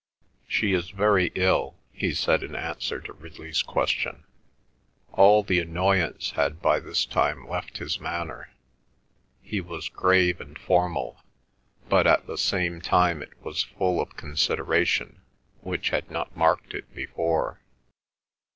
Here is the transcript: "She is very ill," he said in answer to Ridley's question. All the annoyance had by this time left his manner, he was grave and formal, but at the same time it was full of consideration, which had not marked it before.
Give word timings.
"She 0.47 0.73
is 0.73 0.89
very 0.89 1.31
ill," 1.35 1.75
he 1.93 2.11
said 2.15 2.41
in 2.41 2.55
answer 2.55 2.99
to 3.01 3.13
Ridley's 3.13 3.61
question. 3.61 4.23
All 5.11 5.43
the 5.43 5.59
annoyance 5.59 6.31
had 6.31 6.59
by 6.59 6.79
this 6.79 7.05
time 7.05 7.47
left 7.47 7.77
his 7.77 7.99
manner, 7.99 8.49
he 9.43 9.61
was 9.61 9.89
grave 9.89 10.41
and 10.41 10.57
formal, 10.57 11.21
but 11.87 12.07
at 12.07 12.25
the 12.25 12.39
same 12.39 12.81
time 12.81 13.21
it 13.21 13.39
was 13.45 13.61
full 13.61 14.01
of 14.01 14.17
consideration, 14.17 15.21
which 15.59 15.91
had 15.91 16.09
not 16.09 16.35
marked 16.35 16.73
it 16.73 16.91
before. 16.95 17.59